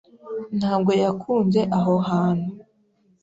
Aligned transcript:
Ntabwo 0.59 0.91
yakunze 1.01 1.61
aho 1.77 1.93
hantu. 2.07 2.49